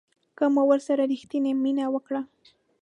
که 0.37 0.45
مو 0.53 0.61
ورسره 0.69 1.03
ریښتینې 1.11 1.51
مینه 1.63 1.85
وکړه 1.93 2.21